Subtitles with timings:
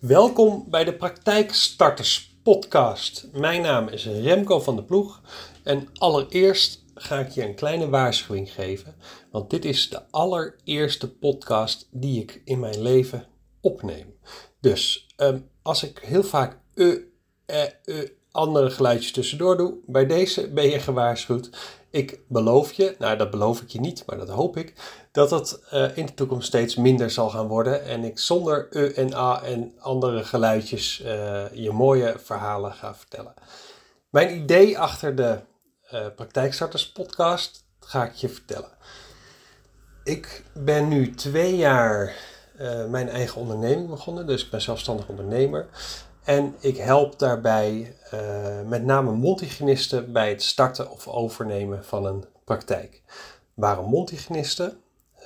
[0.00, 3.28] Welkom bij de Praktijkstarters podcast.
[3.32, 5.20] Mijn naam is Remco van der Ploeg
[5.62, 8.94] en allereerst ga ik je een kleine waarschuwing geven,
[9.30, 13.26] want dit is de allereerste podcast die ik in mijn leven
[13.60, 14.14] opneem.
[14.60, 16.98] Dus ehm, als ik heel vaak uh,
[17.46, 21.50] uh, uh, andere geluidjes tussendoor doe, bij deze ben je gewaarschuwd.
[21.90, 24.74] Ik beloof je, nou dat beloof ik je niet, maar dat hoop ik,
[25.12, 28.92] dat het uh, in de toekomst steeds minder zal gaan worden en ik zonder e
[28.92, 33.34] en a en andere geluidjes uh, je mooie verhalen ga vertellen.
[34.10, 35.38] Mijn idee achter de
[35.92, 38.70] uh, Praktijkstarters podcast ga ik je vertellen.
[40.04, 42.14] Ik ben nu twee jaar
[42.88, 45.68] mijn eigen onderneming begonnen, dus ik ben zelfstandig ondernemer.
[46.24, 47.96] En ik help daarbij
[48.66, 53.02] met name mondhygiënisten bij het starten of overnemen van een praktijk.
[53.54, 54.80] Waarom mondhygiënisten?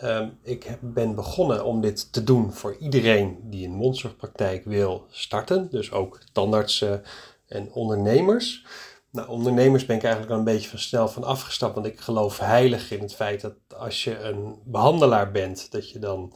[0.05, 5.71] Uh, ik ben begonnen om dit te doen voor iedereen die een mondzorgpraktijk wil starten.
[5.71, 7.03] Dus ook tandartsen
[7.47, 8.67] en ondernemers.
[9.11, 11.75] Nou, ondernemers ben ik eigenlijk al een beetje van snel van afgestapt.
[11.75, 15.98] Want ik geloof heilig in het feit dat als je een behandelaar bent, dat je
[15.98, 16.33] dan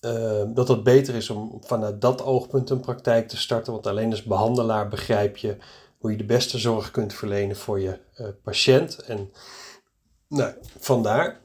[0.00, 3.72] uh, dat het beter is om vanuit dat oogpunt een praktijk te starten.
[3.72, 5.56] Want alleen als behandelaar begrijp je
[5.98, 8.96] hoe je de beste zorg kunt verlenen voor je uh, patiënt.
[8.96, 9.32] En
[10.28, 11.40] nou, vandaar.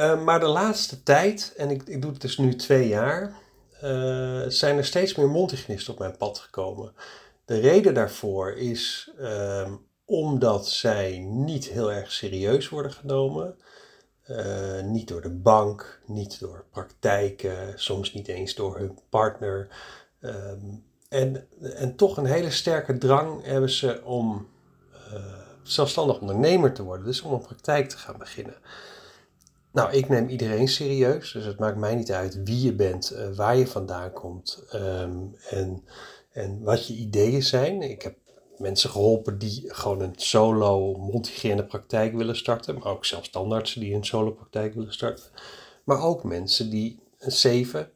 [0.00, 3.34] Uh, maar de laatste tijd, en ik, ik doe het dus nu twee jaar,
[4.48, 6.92] zijn er steeds meer mondhygiënisten op mijn pad gekomen.
[7.44, 9.72] De reden daarvoor is ehm,
[10.04, 13.56] omdat zij niet heel erg serieus worden genomen.
[14.26, 19.68] Uh, niet door de bank, niet door praktijken, soms niet eens door hun partner.
[20.20, 24.48] Um, en, en toch een hele sterke drang hebben ze om
[25.62, 28.56] zelfstandig ondernemer te worden, dus om een praktijk te gaan beginnen.
[29.72, 33.36] Nou, ik neem iedereen serieus, dus het maakt mij niet uit wie je bent, uh,
[33.36, 35.84] waar je vandaan komt um, en,
[36.32, 37.82] en wat je ideeën zijn.
[37.82, 38.16] Ik heb
[38.60, 42.74] mensen geholpen die gewoon een solo mondhygiëne praktijk willen starten.
[42.74, 45.24] Maar ook zelfs standaardsen die een solo praktijk willen starten.
[45.84, 47.90] Maar ook mensen die een zeven,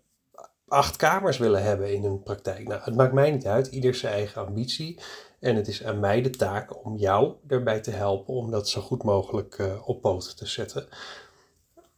[0.68, 2.68] acht kamers willen hebben in hun praktijk.
[2.68, 3.66] Nou, het maakt mij niet uit.
[3.66, 5.00] Ieder zijn eigen ambitie.
[5.40, 8.80] En het is aan mij de taak om jou erbij te helpen om dat zo
[8.80, 10.88] goed mogelijk uh, op poten te zetten.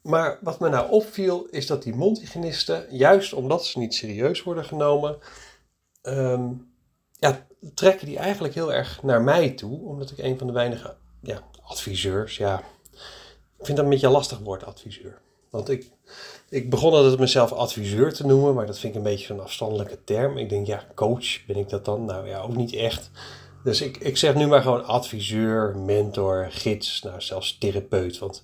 [0.06, 4.64] Maar wat me nou opviel is dat die mondhygiënisten, juist omdat ze niet serieus worden
[4.64, 5.18] genomen,
[6.02, 6.74] um,
[7.12, 10.96] ja, trekken die eigenlijk heel erg naar mij toe, omdat ik een van de weinige
[11.22, 12.62] ja, adviseurs, ja,
[13.58, 15.18] ik vind dat een beetje lastig woord, adviseur.
[15.50, 15.90] Want ik,
[16.48, 20.04] ik begon altijd mezelf adviseur te noemen, maar dat vind ik een beetje een afstandelijke
[20.04, 20.36] term.
[20.38, 22.04] Ik denk, ja, coach ben ik dat dan?
[22.04, 23.10] Nou ja, ook niet echt.
[23.64, 28.18] Dus ik, ik zeg nu maar gewoon adviseur, mentor, gids, nou zelfs therapeut.
[28.18, 28.42] Want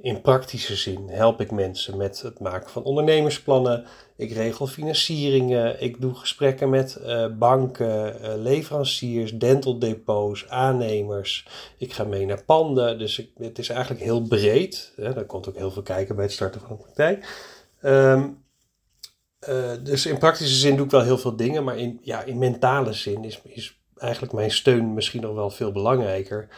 [0.00, 3.86] in praktische zin help ik mensen met het maken van ondernemersplannen.
[4.16, 5.82] Ik regel financieringen.
[5.82, 11.46] Ik doe gesprekken met uh, banken, uh, leveranciers, dental depots, aannemers.
[11.78, 12.98] Ik ga mee naar panden.
[12.98, 14.92] Dus het is eigenlijk heel breed.
[14.96, 15.14] Hè.
[15.14, 17.26] Daar komt ook heel veel kijken bij het starten van een praktijk.
[17.82, 18.42] Um,
[19.48, 21.64] uh, dus in praktische zin doe ik wel heel veel dingen.
[21.64, 25.72] Maar in, ja, in mentale zin is, is eigenlijk mijn steun misschien nog wel veel
[25.72, 26.48] belangrijker.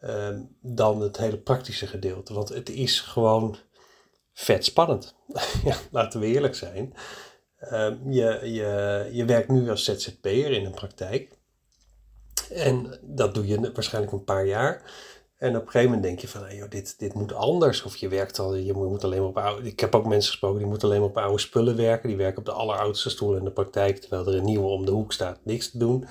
[0.00, 2.34] Ehm, dan het hele praktische gedeelte.
[2.34, 3.56] Want het is gewoon
[4.32, 5.14] vet spannend.
[5.64, 6.94] ja, laten we eerlijk zijn.
[7.60, 11.38] Uh, je, je, je werkt nu als ZZP'er in een praktijk.
[12.50, 14.82] En dat doe je waarschijnlijk een paar jaar.
[15.36, 17.82] En op een gegeven moment denk je van, joh, dit, dit moet anders.
[17.82, 19.68] Of je werkt al, je moet alleen maar op oude...
[19.68, 22.08] Ik heb ook mensen gesproken die moeten alleen maar op oude spullen werken.
[22.08, 23.98] Die werken op de alleroudste stoel in de praktijk.
[23.98, 26.06] Terwijl er een nieuwe om de hoek staat, niks te doen.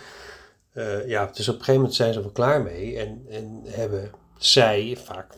[0.79, 4.11] Uh, ja, dus op een gegeven moment zijn ze er klaar mee en, en hebben
[4.37, 5.33] zij vaak,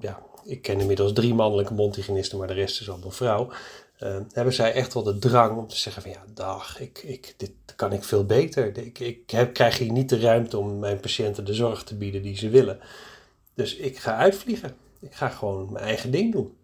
[0.00, 3.52] ja, ik ken inmiddels drie mannelijke mondhygiënisten, maar de rest is allemaal vrouw.
[3.98, 7.34] Uh, hebben zij echt wel de drang om te zeggen van ja, dag, ik, ik,
[7.36, 8.78] dit kan ik veel beter.
[8.78, 12.22] Ik, ik heb, krijg hier niet de ruimte om mijn patiënten de zorg te bieden
[12.22, 12.78] die ze willen.
[13.54, 14.76] Dus ik ga uitvliegen.
[15.00, 16.56] Ik ga gewoon mijn eigen ding doen.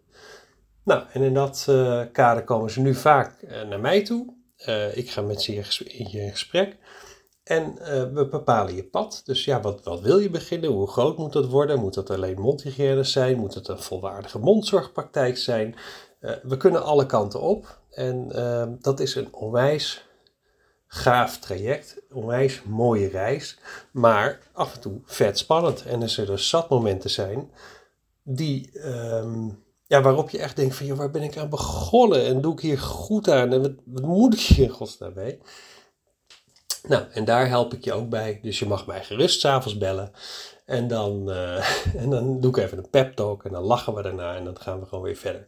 [0.83, 3.35] Nou, en in dat uh, kader komen ze nu vaak
[3.69, 4.35] naar mij toe.
[4.95, 5.55] ik ga met ze
[5.85, 6.77] in gesprek.
[7.51, 9.23] En uh, we bepalen je pad.
[9.25, 10.71] Dus ja, wat, wat wil je beginnen?
[10.71, 11.79] Hoe groot moet dat worden?
[11.79, 13.39] Moet dat alleen mondhygiëne zijn?
[13.39, 15.75] Moet het een volwaardige mondzorgpraktijk zijn?
[16.21, 17.81] Uh, we kunnen alle kanten op.
[17.91, 20.05] En uh, dat is een onwijs
[20.87, 22.03] gaaf traject.
[22.13, 23.59] Onwijs mooie reis.
[23.93, 25.85] Maar af en toe vet spannend.
[25.85, 27.51] En er zullen zat momenten zijn
[28.23, 28.81] die...
[28.85, 32.25] Um, ja, waarop je echt denkt van, joh, waar ben ik aan begonnen?
[32.25, 33.53] En doe ik hier goed aan?
[33.53, 35.41] En wat, wat moet ik hier in godsnaam mee?
[36.89, 38.39] Nou, en daar help ik je ook bij.
[38.43, 40.13] Dus je mag mij gerust s'avonds bellen.
[40.65, 44.03] En dan, uh, en dan doe ik even een pep talk en dan lachen we
[44.03, 45.45] daarna en dan gaan we gewoon weer verder.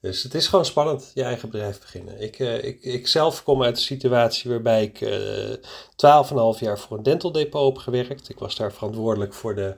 [0.00, 2.20] Dus het is gewoon spannend, je eigen bedrijf beginnen.
[2.20, 6.78] Ik, uh, ik, ik zelf kom uit een situatie waarbij ik en een half jaar
[6.78, 8.28] voor een dental depot heb gewerkt.
[8.28, 9.76] Ik was daar verantwoordelijk voor de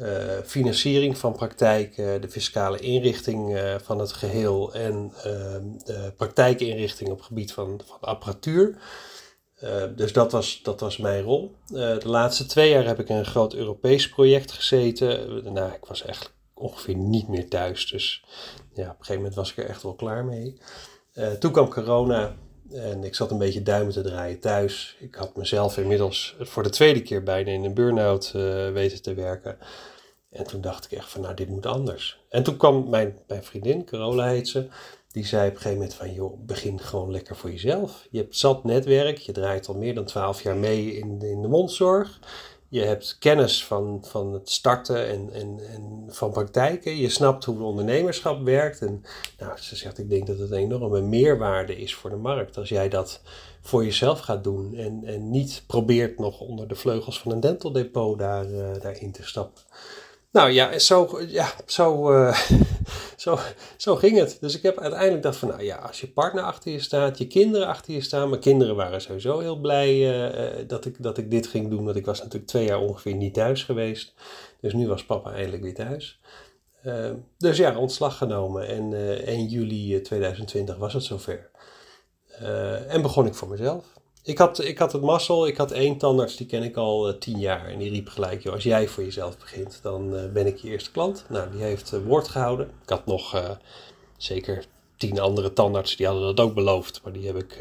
[0.00, 0.06] uh,
[0.44, 5.22] financiering van praktijken, de fiscale inrichting uh, van het geheel en uh,
[5.84, 8.78] de praktijkinrichting op het gebied van, van apparatuur.
[9.96, 11.54] Dus dat was, dat was mijn rol.
[11.66, 15.42] de laatste twee jaar heb ik in een groot Europees project gezeten.
[15.52, 17.86] Nou, ik was echt ongeveer niet meer thuis.
[17.86, 18.24] Dus
[18.74, 20.60] ja, op een gegeven moment was ik er echt wel klaar mee.
[21.38, 22.34] toen kwam corona
[22.72, 24.96] en ik zat een beetje duimen te draaien thuis.
[24.98, 28.30] Ik had mezelf inmiddels voor de tweede keer bijna in een burn-out
[28.72, 29.58] weten te werken.
[30.30, 32.20] En toen dacht ik echt van, nou, dit moet anders.
[32.28, 34.68] En toen kwam mijn, mijn vriendin, Carola heet ze,
[35.12, 38.06] die zei op een gegeven moment van, joh, begin gewoon lekker voor jezelf.
[38.10, 41.48] Je hebt zat netwerk, je draait al meer dan twaalf jaar mee in, in de
[41.48, 42.20] mondzorg.
[42.70, 46.96] Je hebt kennis van, van het starten en, en, en van praktijken.
[46.96, 48.80] Je snapt hoe ondernemerschap werkt.
[48.80, 49.04] En
[49.38, 52.56] nou, ze zegt, ik denk dat het een enorme meerwaarde is voor de markt.
[52.56, 53.20] Als jij dat
[53.60, 57.72] voor jezelf gaat doen en, en niet probeert nog onder de vleugels van een dental
[57.72, 59.62] depot daar, uh, daarin te stappen.
[60.32, 62.38] Nou ja, zo, ja, zo, uh,
[63.16, 63.38] zo,
[63.76, 64.36] zo ging het.
[64.40, 67.26] Dus ik heb uiteindelijk gedacht van, nou ja, als je partner achter je staat, je
[67.26, 68.28] kinderen achter je staan.
[68.28, 69.94] Mijn kinderen waren sowieso heel blij
[70.28, 71.84] uh, dat, ik, dat ik dit ging doen.
[71.84, 74.14] Want ik was natuurlijk twee jaar ongeveer niet thuis geweest.
[74.60, 76.20] Dus nu was papa eindelijk weer thuis.
[77.38, 78.68] Dus ja, ontslag genomen.
[78.68, 78.92] En
[79.26, 81.50] 1 juli 2020 was het zover.
[82.88, 83.97] en begon ik voor mezelf.
[84.28, 87.14] Ik had, ik had het mazzel, ik had één tandarts, die ken ik al uh,
[87.18, 87.66] tien jaar.
[87.66, 90.68] En die riep gelijk, joh, als jij voor jezelf begint, dan uh, ben ik je
[90.68, 91.24] eerste klant.
[91.28, 92.70] Nou, die heeft uh, woord gehouden.
[92.82, 93.56] Ik had nog
[94.16, 94.64] zeker
[94.96, 97.00] tien andere tandartsen, die hadden dat ook beloofd.
[97.04, 97.56] Maar die heb ik,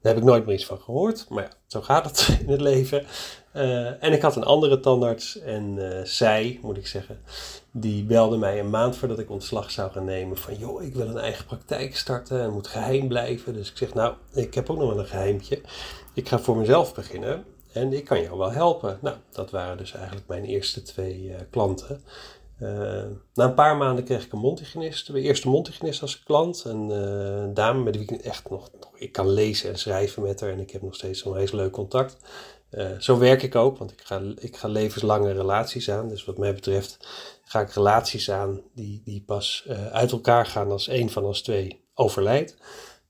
[0.00, 1.26] daar heb ik nooit meer iets van gehoord.
[1.28, 3.06] Maar ja, zo gaat het in het leven.
[4.00, 7.20] en ik had een andere tandarts en zij, moet ik zeggen,
[7.70, 10.36] die belde mij een maand voordat ik ontslag zou gaan nemen.
[10.36, 13.52] Van joh, ik wil een eigen praktijk starten en moet geheim blijven.
[13.52, 15.60] Dus ik zeg nou, ik heb ook nog wel een geheimtje.
[16.14, 18.98] Ik ga voor mezelf beginnen en ik kan jou wel helpen.
[19.00, 22.02] Nou, dat waren dus eigenlijk mijn eerste twee uh, klanten.
[22.62, 23.04] Uh,
[23.34, 26.64] na een paar maanden kreeg ik een mondhygiënist, de eerste mondhygiënist als klant.
[26.64, 30.50] Een uh, dame met wie ik echt nog, ik kan lezen en schrijven met haar
[30.50, 32.16] en ik heb nog steeds een heel leuk contact.
[32.70, 36.08] Uh, zo werk ik ook, want ik ga, ik ga levenslange relaties aan.
[36.08, 37.08] Dus wat mij betreft
[37.44, 41.84] ga ik relaties aan die, die pas uit elkaar gaan als één van ons twee
[41.94, 42.56] overlijdt.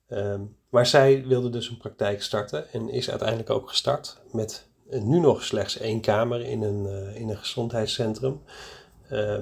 [0.08, 5.20] Um, maar zij wilde dus een praktijk starten en is uiteindelijk ook gestart met nu
[5.20, 8.42] nog slechts één kamer in een, in een gezondheidscentrum.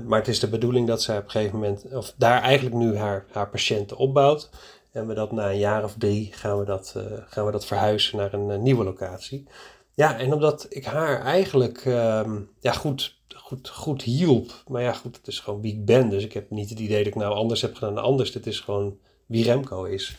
[0.06, 2.96] Maar het is de bedoeling dat zij op een gegeven moment, of daar eigenlijk nu
[2.96, 4.50] haar, haar patiënten opbouwt.
[4.92, 6.94] En we dat na een jaar of drie gaan we dat,
[7.26, 9.46] gaan we dat verhuizen naar een nieuwe locatie.
[9.94, 13.18] Ja, en omdat ik haar eigenlijk um, ja, goed
[13.48, 14.62] goed, goed hielp.
[14.66, 16.08] Maar ja, goed, het is gewoon wie ik ben.
[16.08, 18.34] Dus ik heb niet het idee dat ik nou anders heb gedaan dan anders.
[18.34, 20.16] Het is gewoon wie Remco is.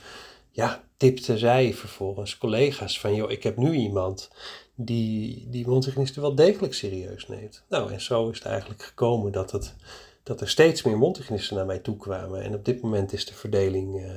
[0.51, 3.15] Ja, tipte zij vervolgens collega's van...
[3.15, 4.29] joh, ik heb nu iemand
[4.75, 7.63] die die mondhygiënisten wel degelijk serieus neemt.
[7.69, 9.75] Nou, en zo is het eigenlijk gekomen dat, het,
[10.23, 12.41] dat er steeds meer mondhygiënisten naar mij toe kwamen.
[12.41, 14.11] En op dit moment is de verdeling uh,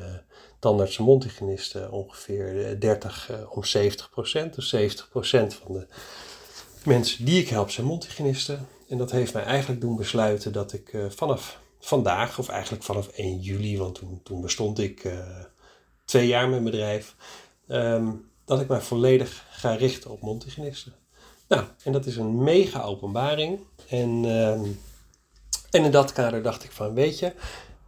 [0.59, 4.55] tandartsen mondhygiënisten ongeveer 30 uh, om 70 procent.
[4.55, 5.87] Dus 70 procent van de
[6.85, 8.67] mensen die ik help zijn mondhygiënisten.
[8.89, 13.41] En dat heeft mij eigenlijk doen besluiten dat ik vanaf vandaag, of eigenlijk vanaf 1
[13.41, 15.13] juli, want toen, toen bestond ik
[16.05, 17.15] twee jaar met mijn bedrijf,
[17.69, 20.95] um, dat ik mij volledig ga richten op mondhygiënisten.
[21.49, 23.61] Nou, en dat is een mega openbaring.
[23.89, 24.81] En, um,
[25.71, 27.33] en in dat kader dacht ik van, weet je,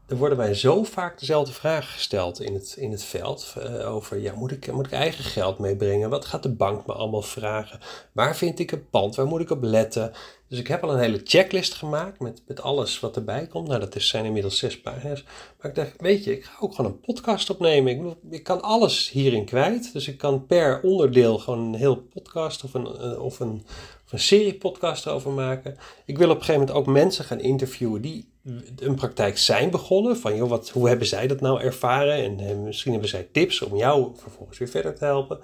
[0.07, 3.55] er worden mij zo vaak dezelfde vragen gesteld in het, in het veld.
[3.59, 6.11] Uh, over, ja, moet ik, moet ik eigen geld meebrengen?
[6.11, 7.81] Wat gaat de bank me allemaal vragen?
[8.13, 9.15] Waar vind ik een pand?
[9.15, 10.13] Waar moet ik op letten?
[10.49, 13.69] Dus ik heb al een hele checklist gemaakt met, met alles wat erbij komt.
[13.69, 15.25] Nou, dat is, zijn inmiddels zes pagina's.
[15.61, 17.93] Maar ik dacht, weet je, ik ga ook gewoon een podcast opnemen.
[17.93, 19.93] Ik, ik kan alles hierin kwijt.
[19.93, 23.67] Dus ik kan per onderdeel gewoon een heel podcast of een, of een,
[24.11, 25.77] een serie podcast over maken.
[26.05, 28.33] Ik wil op een gegeven moment ook mensen gaan interviewen die
[28.77, 30.17] een praktijk zijn begonnen.
[30.17, 32.15] Van joh, wat, hoe hebben zij dat nou ervaren?
[32.15, 35.39] En, en misschien hebben zij tips om jou vervolgens weer verder te helpen.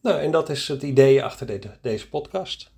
[0.00, 2.70] Nou, en dat is het idee achter de, deze podcast.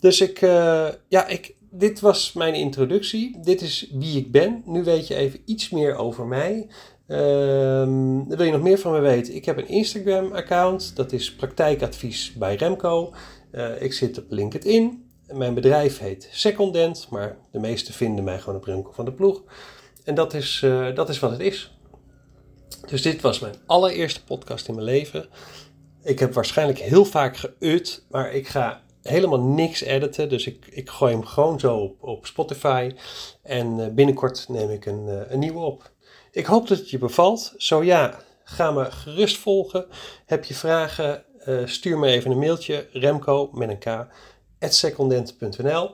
[0.00, 3.40] Dus ik, uh, ja, ik, dit was mijn introductie.
[3.40, 4.62] Dit is wie ik ben.
[4.64, 6.68] Nu weet je even iets meer over mij.
[7.08, 9.34] Um, wil je nog meer van me weten?
[9.34, 10.96] Ik heb een Instagram-account.
[10.96, 13.14] Dat is praktijkadvies bij Remco.
[13.52, 15.04] Uh, ik zit op LinkedIn.
[15.32, 19.42] Mijn bedrijf heet Secondent, maar de meesten vinden mij gewoon op Remco van de Ploeg.
[20.04, 21.78] En dat is, uh, dat is wat het is.
[22.86, 25.28] Dus dit was mijn allereerste podcast in mijn leven.
[26.02, 30.28] Ik heb waarschijnlijk heel vaak geut, maar ik ga helemaal niks editen.
[30.28, 32.94] Dus ik, ik gooi hem gewoon zo op, op Spotify.
[33.42, 35.90] En uh, binnenkort neem ik een, uh, een nieuwe op.
[36.32, 37.54] Ik hoop dat het je bevalt.
[37.56, 39.86] Zo ja, ga me gerust volgen.
[40.26, 42.88] Heb je vragen, uh, stuur me even een mailtje.
[42.92, 44.06] Remco met een k.
[44.72, 45.90] secondent.nl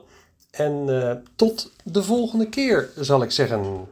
[0.51, 3.87] En tot de volgende keer, zal ik zeggen.